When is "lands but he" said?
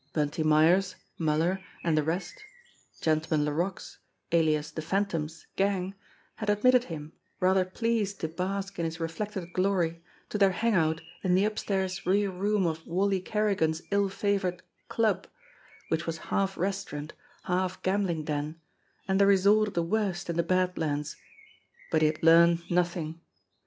20.79-22.07